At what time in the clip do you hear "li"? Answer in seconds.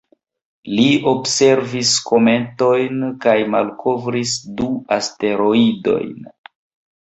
0.77-0.85